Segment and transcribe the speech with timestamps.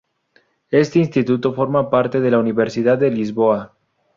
[0.71, 3.77] Este instituto forma parte de la Universidad de Lisboa.